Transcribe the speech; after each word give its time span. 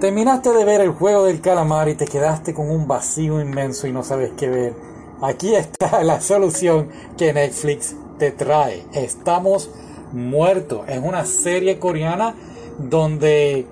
Terminaste 0.00 0.50
de 0.52 0.66
ver 0.66 0.82
el 0.82 0.90
juego 0.90 1.24
del 1.24 1.40
calamar 1.40 1.88
y 1.88 1.94
te 1.94 2.04
quedaste 2.04 2.52
con 2.52 2.70
un 2.70 2.86
vacío 2.86 3.40
inmenso 3.40 3.86
y 3.86 3.92
no 3.92 4.04
sabes 4.04 4.32
qué 4.36 4.50
ver. 4.50 4.74
Aquí 5.22 5.54
está 5.54 6.02
la 6.04 6.20
solución 6.20 6.90
que 7.16 7.32
Netflix 7.32 7.96
te 8.18 8.30
trae. 8.30 8.84
Estamos 8.92 9.70
muertos. 10.12 10.82
Es 10.86 11.00
una 11.02 11.24
serie 11.24 11.78
coreana 11.78 12.34
donde 12.78 13.66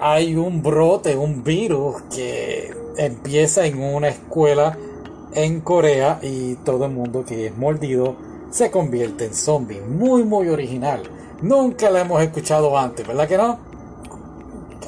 hay 0.00 0.34
un 0.34 0.64
brote, 0.64 1.16
un 1.16 1.44
virus 1.44 2.02
que 2.12 2.74
empieza 2.96 3.66
en 3.66 3.80
una 3.80 4.08
escuela 4.08 4.76
en 5.32 5.60
Corea 5.60 6.18
y 6.22 6.56
todo 6.56 6.86
el 6.86 6.90
mundo 6.90 7.24
que 7.24 7.46
es 7.46 7.56
mordido 7.56 8.16
se 8.50 8.72
convierte 8.72 9.26
en 9.26 9.34
zombie. 9.34 9.80
Muy, 9.80 10.24
muy 10.24 10.48
original. 10.48 11.04
Nunca 11.40 11.88
la 11.88 12.00
hemos 12.00 12.20
escuchado 12.20 12.76
antes, 12.76 13.06
¿verdad 13.06 13.28
que 13.28 13.36
no? 13.36 13.73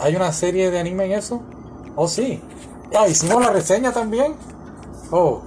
¿Hay 0.00 0.14
una 0.16 0.32
serie 0.32 0.70
de 0.70 0.78
anime 0.78 1.06
en 1.06 1.12
eso? 1.12 1.42
Oh, 1.94 2.08
sí. 2.08 2.40
Ah, 2.94 3.08
hicimos 3.08 3.42
la 3.42 3.50
reseña 3.50 3.92
también. 3.92 4.34
Oh, 5.10 5.42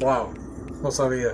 wow. 0.00 0.28
No 0.82 0.90
sabía. 0.90 1.32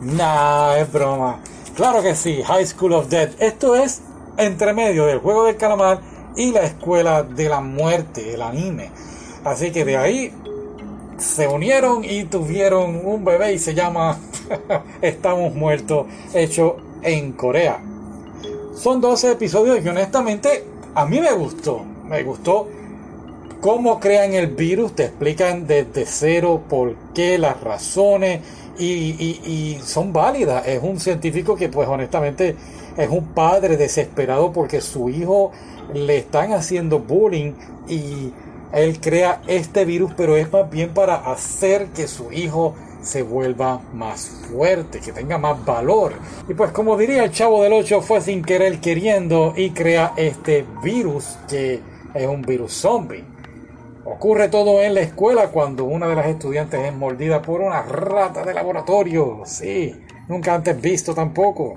Nah, 0.00 0.76
es 0.76 0.92
broma. 0.92 1.40
Claro 1.74 2.02
que 2.02 2.14
sí, 2.14 2.42
High 2.42 2.66
School 2.66 2.92
of 2.92 3.08
Death. 3.08 3.40
Esto 3.40 3.74
es 3.74 4.02
entre 4.36 4.72
medio 4.72 5.06
del 5.06 5.18
juego 5.18 5.44
del 5.44 5.56
calamar 5.56 6.00
y 6.36 6.52
la 6.52 6.62
escuela 6.62 7.22
de 7.24 7.48
la 7.48 7.60
muerte, 7.60 8.34
el 8.34 8.42
anime. 8.42 8.90
Así 9.44 9.72
que 9.72 9.84
de 9.84 9.96
ahí 9.96 10.32
se 11.18 11.48
unieron 11.48 12.04
y 12.04 12.24
tuvieron 12.24 13.04
un 13.04 13.24
bebé 13.24 13.52
y 13.52 13.58
se 13.58 13.74
llama 13.74 14.18
Estamos 15.02 15.54
Muertos, 15.54 16.06
hecho 16.32 16.76
en 17.02 17.32
Corea. 17.32 17.82
Son 18.74 19.00
12 19.00 19.32
episodios 19.32 19.84
y 19.84 19.88
honestamente 19.88 20.64
a 20.94 21.06
mí 21.06 21.20
me 21.20 21.32
gustó, 21.32 21.84
me 22.04 22.22
gustó 22.22 22.68
cómo 23.60 23.98
crean 23.98 24.34
el 24.34 24.48
virus, 24.48 24.94
te 24.94 25.04
explican 25.04 25.66
desde 25.66 26.06
cero 26.06 26.62
por 26.68 26.94
qué, 27.14 27.38
las 27.38 27.60
razones 27.60 28.40
y, 28.78 29.78
son 29.84 30.12
válidas. 30.12 30.66
Es 30.66 30.82
un 30.82 31.00
científico 31.00 31.56
que 31.56 31.68
pues 31.68 31.88
honestamente 31.88 32.56
es 32.96 33.08
un 33.08 33.26
padre 33.28 33.76
desesperado 33.76 34.52
porque 34.52 34.80
su 34.80 35.08
hijo 35.10 35.52
le 35.92 36.18
están 36.18 36.52
haciendo 36.52 37.00
bullying 37.00 37.52
y 37.88 38.32
él 38.72 39.00
crea 39.00 39.40
este 39.46 39.84
virus, 39.84 40.12
pero 40.16 40.36
es 40.36 40.52
más 40.52 40.70
bien 40.70 40.90
para 40.90 41.14
hacer 41.14 41.86
que 41.86 42.06
su 42.06 42.30
hijo 42.32 42.74
se 43.02 43.22
vuelva 43.22 43.80
más 43.92 44.46
fuerte, 44.50 45.00
que 45.00 45.12
tenga 45.12 45.38
más 45.38 45.64
valor. 45.64 46.12
Y 46.48 46.54
pues 46.54 46.72
como 46.72 46.96
diría 46.96 47.24
el 47.24 47.32
chavo 47.32 47.62
del 47.62 47.72
8, 47.72 48.00
fue 48.00 48.20
sin 48.20 48.42
querer 48.42 48.80
queriendo 48.80 49.54
y 49.56 49.70
crea 49.70 50.12
este 50.16 50.64
virus 50.82 51.38
que 51.48 51.80
es 52.14 52.26
un 52.26 52.42
virus 52.42 52.72
zombie. 52.72 53.24
Ocurre 54.04 54.48
todo 54.48 54.80
en 54.80 54.94
la 54.94 55.00
escuela 55.00 55.48
cuando 55.48 55.84
una 55.84 56.08
de 56.08 56.14
las 56.14 56.26
estudiantes 56.26 56.80
es 56.82 56.94
mordida 56.94 57.42
por 57.42 57.60
una 57.60 57.82
rata 57.82 58.42
de 58.42 58.54
laboratorio. 58.54 59.42
Sí, 59.44 59.94
nunca 60.28 60.54
antes 60.54 60.80
visto 60.80 61.14
tampoco. 61.14 61.74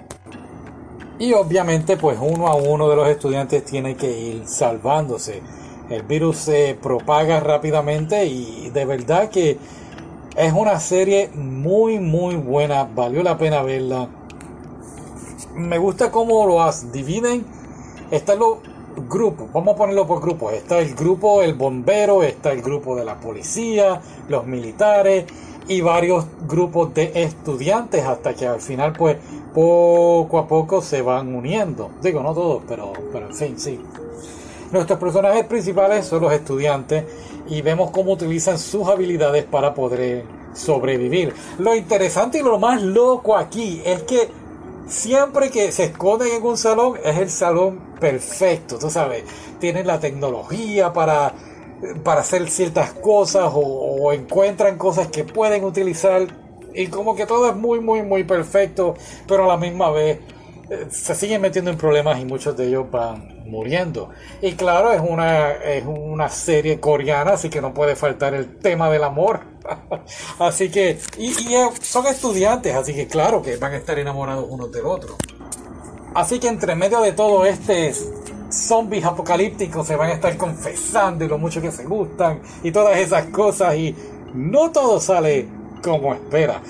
Y 1.20 1.34
obviamente 1.34 1.98
pues 1.98 2.18
uno 2.22 2.48
a 2.48 2.56
uno 2.56 2.90
de 2.90 2.96
los 2.96 3.08
estudiantes 3.10 3.66
tiene 3.66 3.96
que 3.96 4.10
ir 4.10 4.48
salvándose. 4.48 5.42
El 5.90 6.04
virus 6.04 6.38
se 6.38 6.78
propaga 6.82 7.42
rápidamente 7.42 8.26
y 8.26 8.70
de 8.70 8.86
verdad 8.86 9.30
que 9.30 9.58
es 10.36 10.54
una 10.54 10.80
serie 10.80 11.30
muy, 11.34 12.00
muy 12.00 12.36
buena. 12.36 12.84
Valió 12.84 13.24
la 13.24 13.38
pena 13.38 13.62
verla. 13.62 14.08
Me 15.56 15.78
gusta 15.78 16.12
cómo 16.12 16.46
lo 16.46 16.72
dividen. 16.92 17.46
Están 18.12 18.40
los 18.40 18.58
grupos, 19.08 19.52
vamos 19.54 19.76
a 19.76 19.78
ponerlo 19.78 20.08
por 20.08 20.22
grupos. 20.22 20.54
Está 20.54 20.80
el 20.80 20.96
grupo, 20.96 21.42
el 21.42 21.54
bombero, 21.54 22.24
está 22.24 22.52
el 22.52 22.62
grupo 22.62 22.96
de 22.96 23.06
la 23.06 23.20
policía, 23.20 24.02
los 24.28 24.46
militares 24.46 25.26
y 25.68 25.82
varios 25.82 26.26
grupos 26.48 26.94
de 26.94 27.12
estudiantes 27.16 28.06
hasta 28.06 28.34
que 28.34 28.48
al 28.48 28.60
final 28.60 28.94
pues 28.94 29.18
poco 29.54 30.40
a 30.40 30.48
poco 30.48 30.82
se 30.82 31.02
van 31.02 31.34
uniendo. 31.34 31.92
Digo, 32.02 32.22
no 32.24 32.34
todos, 32.34 32.64
pero, 32.68 32.94
pero 33.12 33.28
en 33.28 33.36
fin, 33.36 33.60
sí. 33.60 33.80
Nuestros 34.72 35.00
personajes 35.00 35.46
principales 35.46 36.06
son 36.06 36.22
los 36.22 36.32
estudiantes 36.32 37.04
y 37.50 37.62
vemos 37.62 37.92
cómo 37.92 38.14
utilizan 38.14 38.58
sus 38.58 38.88
habilidades 38.88 39.44
para 39.44 39.74
poder 39.74 40.24
sobrevivir. 40.54 41.34
Lo 41.60 41.76
interesante 41.76 42.40
y 42.40 42.42
lo 42.42 42.58
más 42.58 42.82
loco 42.82 43.36
aquí 43.36 43.82
es 43.86 44.04
que 44.04 44.30
siempre 44.88 45.50
que 45.50 45.72
se 45.74 45.86
esconden 45.86 46.30
en 46.34 46.44
un 46.44 46.58
salón 46.58 46.98
es 47.04 47.18
el 47.18 47.30
salón 47.30 47.80
perfecto, 48.00 48.78
tú 48.80 48.90
sabes, 48.90 49.24
tienen 49.60 49.88
la 49.88 50.00
tecnología 50.00 50.94
para, 50.94 51.34
para 52.04 52.22
hacer 52.22 52.50
ciertas 52.50 52.92
cosas 52.94 53.52
o, 53.54 53.60
o 53.60 54.14
encuentran 54.14 54.78
cosas 54.78 55.08
que 55.08 55.24
pueden 55.24 55.66
utilizar 55.66 56.28
y 56.74 56.88
como 56.88 57.16
que 57.16 57.26
todo 57.26 57.50
es 57.50 57.56
muy 57.56 57.82
muy 57.82 58.02
muy 58.04 58.24
perfecto, 58.24 58.96
pero 59.28 59.44
a 59.44 59.48
la 59.48 59.58
misma 59.58 59.92
vez 59.92 60.20
se 60.90 61.16
siguen 61.16 61.42
metiendo 61.42 61.70
en 61.72 61.78
problemas 61.78 62.20
y 62.20 62.26
muchos 62.26 62.56
de 62.56 62.68
ellos 62.68 62.90
van 62.90 63.44
muriendo. 63.46 64.10
Y 64.42 64.54
claro, 64.54 64.94
es 64.94 65.02
una, 65.02 65.52
es 65.52 65.84
una 65.86 66.30
serie 66.30 66.80
coreana, 66.80 67.34
así 67.34 67.50
que 67.50 67.62
no 67.62 67.74
puede 67.74 67.96
faltar 67.96 68.34
el 68.34 68.58
tema 68.58 68.90
del 68.90 69.04
amor. 69.04 69.42
así 70.40 70.70
que, 70.70 70.98
y, 71.18 71.34
son 71.82 72.08
estudiantes, 72.08 72.74
así 72.74 72.94
que 72.94 73.08
claro 73.08 73.42
que 73.42 73.58
van 73.58 73.74
a 73.74 73.78
estar 73.78 74.00
enamorados 74.00 74.46
unos 74.50 74.72
del 74.72 74.86
otro. 74.86 75.18
Así 76.14 76.40
que 76.40 76.48
entre 76.48 76.76
medio 76.76 77.02
de 77.02 77.12
todo 77.14 77.46
este 77.46 77.94
zombies 78.50 79.06
apocalípticos 79.06 79.88
se 79.88 79.96
van 79.96 80.10
a 80.10 80.14
estar 80.14 80.36
confesando 80.36 81.24
y 81.24 81.28
lo 81.30 81.38
mucho 81.38 81.62
que 81.62 81.72
se 81.72 81.86
gustan 81.86 82.42
y 82.64 82.72
todas 82.72 82.98
esas 82.98 83.28
cosas 83.28 83.76
y 83.76 83.96
no 84.34 84.72
todo 84.72 85.00
sale 85.00 85.48
como 85.82 86.14
espera. 86.14 86.62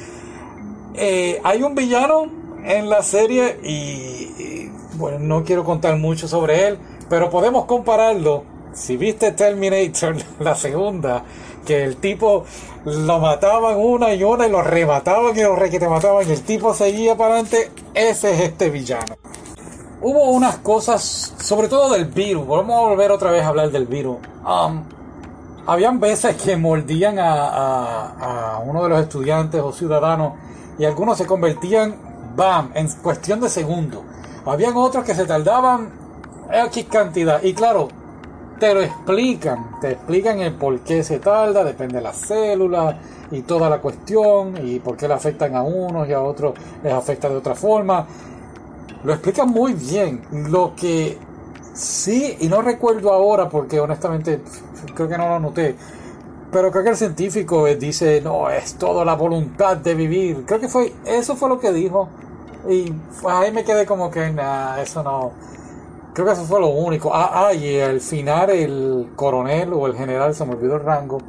Eh, 0.94 1.40
hay 1.44 1.64
un 1.64 1.74
villano 1.74 2.41
en 2.66 2.90
la 2.90 3.04
serie 3.04 3.60
y, 3.64 4.70
bueno, 4.94 5.20
no 5.20 5.44
quiero 5.44 5.64
contar 5.64 5.98
mucho 5.98 6.28
sobre 6.28 6.68
él, 6.68 6.78
pero 7.10 7.30
podemos 7.30 7.66
compararlo. 7.66 8.44
Si 8.74 8.98
viste 8.98 9.32
Terminator, 9.32 10.16
la 10.40 10.56
segunda, 10.56 11.24
que 11.66 11.84
el 11.84 11.98
tipo 11.98 12.46
lo 12.86 13.20
mataban 13.20 13.78
una 13.78 14.14
y 14.14 14.24
una 14.24 14.48
y 14.48 14.50
lo 14.50 14.62
remataban 14.62 15.38
y 15.38 15.42
lo 15.42 15.56
requete 15.56 15.88
mataban 15.88 16.28
y 16.28 16.32
el 16.32 16.42
tipo 16.42 16.74
seguía 16.74 17.16
para 17.16 17.36
adelante, 17.36 17.72
ese 17.94 18.34
es 18.34 18.40
este 18.42 18.70
villano. 18.70 19.16
Hubo 20.02 20.32
unas 20.32 20.58
cosas, 20.58 21.36
sobre 21.40 21.68
todo 21.68 21.94
del 21.94 22.06
virus, 22.06 22.48
vamos 22.48 22.76
a 22.76 22.88
volver 22.90 23.12
otra 23.12 23.30
vez 23.30 23.44
a 23.44 23.50
hablar 23.50 23.70
del 23.70 23.86
virus. 23.86 24.18
Um, 24.44 24.84
habían 25.68 26.00
veces 26.00 26.36
que 26.38 26.58
mordían 26.58 27.20
a, 27.20 28.56
a 28.56 28.60
uno 28.60 28.82
de 28.84 28.90
los 28.90 29.02
estudiantes 29.02 29.62
o 29.62 29.72
ciudadanos 29.72 30.34
y 30.80 30.86
algunos 30.86 31.20
se 31.20 31.28
convertían 31.28 32.11
bam, 32.36 32.72
en 32.74 32.88
cuestión 32.88 33.40
de 33.40 33.50
segundos. 33.50 34.02
Habían 34.46 34.76
otros 34.76 35.04
que 35.04 35.14
se 35.14 35.26
tardaban 35.26 35.90
X 36.52 36.86
cantidad. 36.90 37.42
Y 37.44 37.54
claro, 37.54 37.88
te 38.60 38.74
lo 38.74 38.82
explican, 38.82 39.80
te 39.82 39.92
explican 39.92 40.40
el 40.40 40.54
por 40.54 40.80
qué 40.82 41.04
se 41.04 41.20
tarda, 41.20 41.64
depende 41.64 41.96
de 41.96 42.02
las 42.02 42.18
células 42.18 42.96
y 43.32 43.42
toda 43.42 43.70
la 43.70 43.80
cuestión, 43.80 44.56
y 44.64 44.80
por 44.80 44.98
qué 44.98 45.08
le 45.08 45.14
afectan 45.14 45.56
a 45.56 45.64
unos 45.64 46.08
y 46.08 46.14
a 46.14 46.22
otros 46.22 46.54
les 46.84 46.94
afecta 46.94 47.30
de 47.30 47.38
otra 47.38 47.56
forma. 47.56 48.06
Lo 49.04 49.14
explican 49.14 49.50
muy 49.50 49.74
bien. 49.74 50.22
Lo 50.50 50.76
que 50.76 51.18
sí, 51.74 52.38
y 52.40 52.48
no 52.48 52.62
recuerdo 52.62 53.12
ahora 53.12 53.50
porque 53.50 53.80
honestamente 53.80 54.42
creo 54.94 55.08
que 55.08 55.18
no 55.18 55.30
lo 55.30 55.40
noté, 55.40 55.76
pero 56.52 56.70
creo 56.72 56.84
que 56.84 56.90
el 56.90 56.98
científico 56.98 57.66
dice, 57.66 58.22
no, 58.22 58.50
es 58.50 58.76
toda 58.76 59.06
la 59.06 59.16
voluntad 59.16 59.78
de 59.78 59.96
vivir. 59.96 60.44
Creo 60.46 60.60
que 60.60 60.68
fue, 60.68 60.94
eso 61.06 61.36
fue 61.36 61.48
lo 61.48 61.60
que 61.60 61.72
dijo. 61.72 62.10
Y 62.68 62.92
pues 62.92 63.34
ahí 63.34 63.52
me 63.52 63.64
quedé 63.64 63.86
como 63.86 64.12
que, 64.12 64.30
nada, 64.32 64.82
eso 64.82 65.02
no. 65.02 65.32
Creo 66.14 66.26
que 66.26 66.34
eso 66.34 66.44
fue 66.44 66.60
lo 66.60 66.68
único. 66.68 67.12
Ah, 67.14 67.48
ah, 67.48 67.54
y 67.54 67.80
al 67.80 68.02
final 68.02 68.50
el 68.50 69.12
coronel 69.16 69.72
o 69.74 69.88
el 69.88 69.96
general, 69.96 70.36
se 70.36 70.46
me 70.46 70.54
olvidó 70.54 70.76
el 70.76 70.84
rango, 70.84 71.20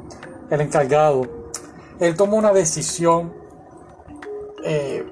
el 0.51 0.61
encargado, 0.61 1.23
él 2.01 2.17
tomó 2.17 2.37
una 2.37 2.53
decisión 2.53 3.33
eh, 4.65 5.07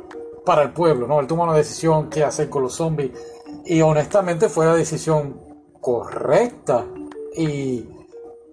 para 0.44 0.62
el 0.62 0.72
pueblo, 0.72 1.06
¿no? 1.06 1.20
Él 1.20 1.28
tomó 1.28 1.44
una 1.44 1.54
decisión 1.54 2.10
qué 2.10 2.24
hacer 2.24 2.48
con 2.48 2.64
los 2.64 2.74
zombies. 2.74 3.12
Y 3.64 3.80
honestamente 3.80 4.48
fue 4.48 4.66
la 4.66 4.74
decisión 4.74 5.40
correcta. 5.80 6.84
Y 7.36 7.88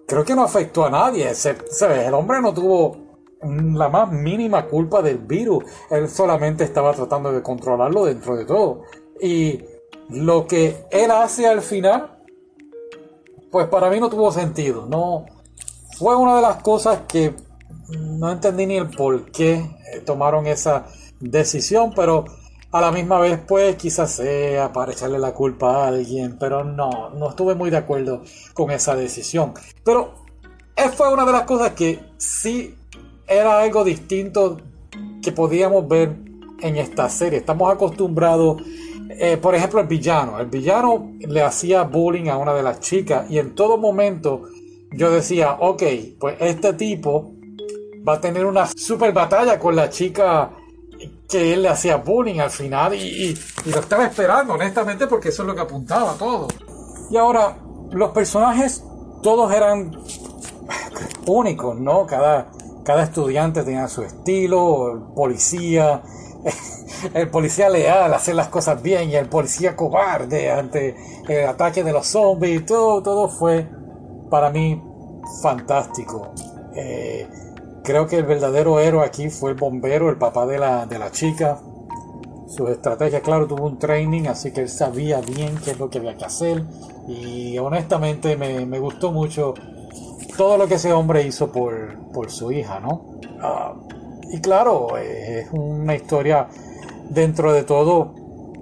creo 0.08 0.24
que 0.24 0.34
no 0.34 0.42
afectó 0.42 0.86
a 0.86 0.90
nadie. 0.90 1.30
El 1.30 2.14
hombre 2.14 2.40
no 2.40 2.54
tuvo 2.54 2.96
la 3.42 3.88
más 3.88 4.10
mínima 4.10 4.66
culpa 4.66 5.02
del 5.02 5.18
virus. 5.18 5.64
Él 5.90 6.08
solamente 6.08 6.64
estaba 6.64 6.92
tratando 6.94 7.30
de 7.30 7.42
controlarlo 7.42 8.06
dentro 8.06 8.34
de 8.36 8.46
todo. 8.46 8.82
Y 9.20 9.62
lo 10.08 10.46
que 10.46 10.86
él 10.90 11.10
hace 11.10 11.46
al 11.46 11.60
final, 11.60 12.24
pues 13.50 13.68
para 13.68 13.90
mí 13.90 14.00
no 14.00 14.08
tuvo 14.08 14.32
sentido. 14.32 14.86
No 14.86 15.26
fue 15.98 16.16
una 16.16 16.36
de 16.36 16.42
las 16.42 16.62
cosas 16.62 17.00
que 17.06 17.34
no 17.90 18.32
entendí 18.32 18.66
ni 18.66 18.78
el 18.78 18.88
por 18.88 19.30
qué 19.30 19.62
tomaron 20.06 20.46
esa 20.46 20.86
decisión, 21.20 21.92
pero 21.94 22.24
A 22.70 22.82
la 22.82 22.92
misma 22.92 23.18
vez, 23.18 23.40
pues 23.46 23.76
quizás 23.76 24.12
sea 24.12 24.72
para 24.72 24.92
echarle 24.92 25.18
la 25.18 25.32
culpa 25.32 25.84
a 25.84 25.88
alguien, 25.88 26.36
pero 26.38 26.64
no, 26.64 27.10
no 27.10 27.30
estuve 27.30 27.54
muy 27.54 27.70
de 27.70 27.78
acuerdo 27.78 28.22
con 28.52 28.70
esa 28.70 28.94
decisión. 28.94 29.54
Pero 29.82 30.26
fue 30.94 31.12
una 31.12 31.24
de 31.24 31.32
las 31.32 31.42
cosas 31.42 31.72
que 31.72 31.98
sí 32.18 32.74
era 33.26 33.60
algo 33.60 33.84
distinto 33.84 34.58
que 35.22 35.32
podíamos 35.32 35.88
ver 35.88 36.14
en 36.60 36.76
esta 36.76 37.08
serie. 37.08 37.38
Estamos 37.38 37.72
acostumbrados, 37.72 38.62
eh, 39.10 39.36
por 39.36 39.54
ejemplo, 39.54 39.80
el 39.80 39.86
villano. 39.86 40.38
El 40.38 40.46
villano 40.46 41.12
le 41.20 41.42
hacía 41.42 41.82
bullying 41.84 42.28
a 42.28 42.36
una 42.36 42.54
de 42.54 42.62
las 42.62 42.80
chicas 42.80 43.30
y 43.30 43.38
en 43.38 43.54
todo 43.54 43.78
momento 43.78 44.42
yo 44.92 45.10
decía, 45.10 45.56
ok, 45.60 45.82
pues 46.18 46.36
este 46.40 46.72
tipo 46.74 47.32
va 48.06 48.14
a 48.14 48.20
tener 48.20 48.46
una 48.46 48.66
super 48.66 49.12
batalla 49.12 49.58
con 49.58 49.76
la 49.76 49.90
chica 49.90 50.50
que 51.28 51.52
él 51.52 51.62
le 51.62 51.68
hacía 51.68 51.96
bullying 51.96 52.40
al 52.40 52.50
final 52.50 52.94
y, 52.94 53.38
lo 53.66 53.80
estaba 53.80 54.06
esperando, 54.06 54.54
honestamente, 54.54 55.06
porque 55.06 55.28
eso 55.28 55.42
es 55.42 55.48
lo 55.48 55.54
que 55.54 55.60
apuntaba 55.60 56.14
todo. 56.14 56.48
Y 57.10 57.16
ahora, 57.16 57.58
los 57.90 58.10
personajes 58.12 58.82
todos 59.22 59.52
eran 59.52 59.96
únicos, 61.26 61.78
¿no? 61.78 62.06
Cada, 62.06 62.50
cada 62.82 63.02
estudiante 63.02 63.62
tenía 63.62 63.88
su 63.88 64.02
estilo, 64.02 64.92
el 64.92 65.00
policía, 65.14 66.02
el 67.14 67.28
policía 67.28 67.68
leal, 67.68 68.14
hacer 68.14 68.34
las 68.34 68.48
cosas 68.48 68.80
bien, 68.82 69.10
y 69.10 69.16
el 69.16 69.28
policía 69.28 69.76
cobarde 69.76 70.50
ante 70.50 70.96
el 71.28 71.46
ataque 71.46 71.84
de 71.84 71.92
los 71.92 72.06
zombies, 72.06 72.64
todo, 72.64 73.02
todo 73.02 73.28
fue 73.28 73.68
para 74.30 74.48
mí 74.50 74.82
fantástico. 75.42 76.32
Eh, 76.74 77.28
Creo 77.88 78.06
que 78.06 78.16
el 78.16 78.24
verdadero 78.24 78.80
héroe 78.80 79.02
aquí 79.02 79.30
fue 79.30 79.52
el 79.52 79.56
bombero, 79.56 80.10
el 80.10 80.18
papá 80.18 80.44
de 80.44 80.58
la, 80.58 80.84
de 80.84 80.98
la 80.98 81.10
chica. 81.10 81.58
Su 82.46 82.68
estrategia, 82.68 83.22
claro, 83.22 83.46
tuvo 83.46 83.64
un 83.64 83.78
training, 83.78 84.26
así 84.26 84.52
que 84.52 84.60
él 84.60 84.68
sabía 84.68 85.22
bien 85.22 85.56
qué 85.64 85.70
es 85.70 85.78
lo 85.78 85.88
que 85.88 85.96
había 85.96 86.14
que 86.14 86.26
hacer. 86.26 86.66
Y 87.06 87.56
honestamente 87.56 88.36
me, 88.36 88.78
gustó 88.78 89.10
mucho 89.10 89.54
todo 90.36 90.58
lo 90.58 90.68
que 90.68 90.74
ese 90.74 90.92
hombre 90.92 91.22
hizo 91.22 91.50
por, 91.50 91.96
su 92.30 92.52
hija, 92.52 92.78
¿no? 92.78 93.06
Ah, 93.40 93.72
y 94.30 94.38
claro, 94.42 94.98
es 94.98 95.48
una 95.52 95.94
historia 95.94 96.46
dentro 97.08 97.54
de 97.54 97.62
todo. 97.62 98.12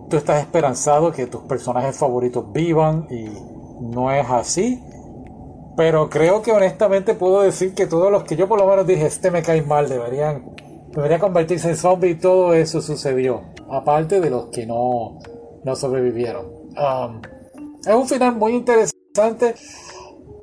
Tú 0.08 0.18
estás 0.18 0.40
esperanzado 0.40 1.10
que 1.10 1.26
tus 1.26 1.40
personajes 1.42 1.96
favoritos 1.96 2.52
vivan 2.52 3.08
y 3.10 3.26
no 3.80 4.12
es 4.12 4.24
así. 4.30 4.80
Pero 5.76 6.08
creo 6.08 6.40
que 6.40 6.52
honestamente 6.52 7.14
puedo 7.14 7.42
decir 7.42 7.74
que 7.74 7.86
todos 7.86 8.10
los 8.10 8.24
que 8.24 8.34
yo 8.34 8.48
por 8.48 8.58
lo 8.58 8.66
menos 8.66 8.86
dije, 8.86 9.06
este 9.06 9.30
me 9.30 9.42
cae 9.42 9.62
mal, 9.62 9.88
deberían, 9.88 10.54
debería 10.90 11.18
convertirse 11.18 11.68
en 11.68 11.76
zombie 11.76 12.10
y 12.10 12.14
todo 12.14 12.54
eso 12.54 12.80
sucedió. 12.80 13.42
Aparte 13.70 14.20
de 14.20 14.30
los 14.30 14.46
que 14.46 14.66
no, 14.66 15.18
no 15.64 15.76
sobrevivieron. 15.76 16.46
Um, 16.46 17.20
es 17.86 17.94
un 17.94 18.08
final 18.08 18.36
muy 18.36 18.54
interesante. 18.54 19.54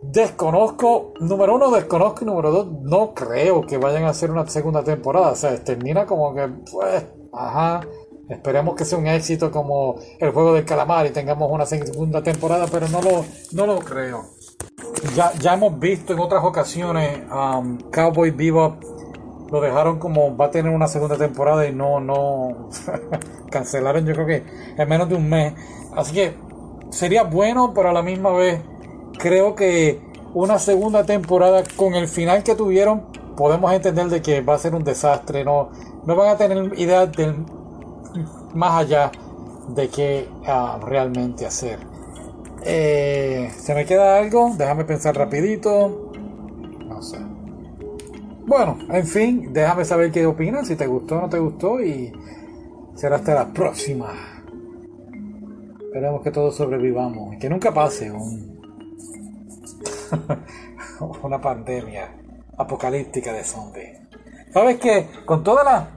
Desconozco, 0.04 1.14
número 1.20 1.56
uno, 1.56 1.72
desconozco 1.72 2.24
y 2.24 2.28
número 2.28 2.52
dos, 2.52 2.68
no 2.82 3.14
creo 3.14 3.62
que 3.62 3.78
vayan 3.78 4.04
a 4.04 4.10
hacer 4.10 4.30
una 4.30 4.46
segunda 4.48 4.84
temporada. 4.84 5.32
O 5.32 5.36
sea, 5.36 5.56
termina 5.64 6.06
como 6.06 6.36
que, 6.36 6.48
pues, 6.72 7.06
ajá, 7.32 7.82
esperemos 8.30 8.76
que 8.76 8.86
sea 8.86 9.00
un 9.00 9.08
éxito 9.08 9.50
como 9.50 9.96
el 10.20 10.32
juego 10.32 10.54
del 10.54 10.66
calamar 10.66 11.06
y 11.06 11.12
tengamos 11.12 11.50
una 11.52 11.66
segunda 11.66 12.22
temporada, 12.22 12.68
pero 12.72 12.88
no 12.90 13.02
lo, 13.02 13.26
no 13.54 13.66
lo 13.66 13.80
creo. 13.80 14.26
Ya, 15.16 15.34
ya 15.34 15.54
hemos 15.54 15.80
visto 15.80 16.14
en 16.14 16.20
otras 16.20 16.44
ocasiones 16.44 17.22
um, 17.32 17.78
Cowboy 17.92 18.32
Bebop 18.32 18.82
lo 19.52 19.62
dejaron 19.62 20.00
como 20.00 20.36
va 20.36 20.46
a 20.46 20.52
tener 20.52 20.72
una 20.74 20.88
segunda 20.88 21.16
temporada 21.16 21.68
y 21.68 21.74
no, 21.74 22.00
no 22.00 22.70
cancelaron 23.52 24.06
yo 24.06 24.14
creo 24.14 24.26
que 24.26 24.44
en 24.78 24.90
menos 24.90 25.10
de 25.10 25.16
un 25.16 25.30
mes. 25.30 25.54
Así 25.96 26.14
que 26.14 26.36
sería 26.90 27.24
bueno, 27.24 27.72
pero 27.74 27.90
a 27.90 27.94
la 27.94 28.02
misma 28.02 28.32
vez 28.32 28.62
creo 29.20 29.54
que 29.56 30.02
una 30.34 30.58
segunda 30.58 31.06
temporada 31.06 31.64
con 31.76 31.94
el 31.94 32.08
final 32.08 32.44
que 32.44 32.56
tuvieron 32.56 33.04
podemos 33.38 33.72
entender 33.72 34.08
de 34.08 34.22
que 34.22 34.42
va 34.42 34.56
a 34.56 34.58
ser 34.58 34.74
un 34.74 34.84
desastre. 34.84 35.44
No, 35.44 35.70
no 36.06 36.16
van 36.16 36.30
a 36.30 36.38
tener 36.38 36.80
idea 36.80 37.06
del 37.06 37.46
más 38.54 38.82
allá 38.82 39.12
de 39.68 39.90
qué 39.90 40.28
uh, 40.48 40.84
realmente 40.84 41.46
hacer. 41.46 41.80
Eh, 42.66 43.52
¿Se 43.58 43.76
me 43.76 43.86
queda 43.86 44.18
algo? 44.18 44.54
Déjame 44.58 44.86
pensar 44.86 45.16
rapidito. 45.16 46.12
No 46.88 47.02
sé. 47.02 47.18
Bueno, 48.46 48.78
en 48.90 49.08
fin, 49.08 49.54
déjame 49.54 49.86
saber 49.86 50.12
qué 50.12 50.26
opinas, 50.26 50.68
si 50.68 50.76
te 50.76 50.88
gustó 50.88 51.18
o 51.18 51.22
no 51.22 51.30
te 51.30 51.40
gustó 51.40 51.82
y 51.82 52.12
será 52.96 53.18
hasta 53.18 53.34
la 53.34 53.54
próxima. 53.54 54.14
Esperemos 55.82 56.22
que 56.22 56.32
todos 56.32 56.56
sobrevivamos 56.56 57.36
y 57.36 57.40
que 57.40 57.50
nunca 57.50 57.74
pase 57.74 58.12
un 58.12 58.54
una 61.24 61.40
pandemia 61.40 62.16
apocalíptica 62.58 63.34
de 63.34 63.44
zombies. 63.44 64.00
¿Sabes 64.54 64.78
qué? 64.80 65.08
Con 65.26 65.44
todas 65.44 65.66
las 65.66 65.88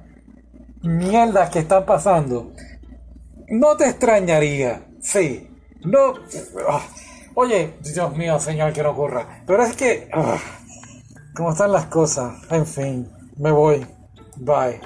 mierdas 0.83 1.51
que 1.51 1.61
están 1.61 1.85
pasando, 1.85 2.53
no 3.49 3.77
te 3.77 3.89
extrañaría, 3.89 4.87
sí, 5.01 5.49
no. 5.87 6.15
Ah, 6.69 6.83
oye, 7.35 7.75
Dios 7.81 8.17
mío, 8.17 8.39
señor, 8.39 8.73
que 8.73 8.83
no 8.83 8.91
ocurra. 8.91 9.43
Pero 9.47 9.63
es 9.63 9.77
que. 9.77 10.09
Ah, 10.13 10.39
¿Cómo 11.35 11.53
están 11.53 11.73
las 11.73 11.87
cosas? 11.87 12.35
En 12.51 12.67
fin, 12.67 13.11
me 13.37 13.51
voy. 13.51 13.87
Bye. 14.37 14.81